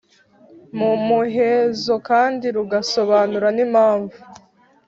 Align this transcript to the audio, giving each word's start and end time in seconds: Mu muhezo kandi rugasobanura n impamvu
Mu 0.77 0.91
muhezo 1.07 1.93
kandi 2.07 2.45
rugasobanura 2.55 3.47
n 3.57 3.59
impamvu 3.65 4.17